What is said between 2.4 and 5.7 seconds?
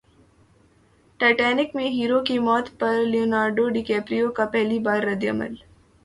موت پر Leonardo DiCaprio کا پہلی بار ردعمل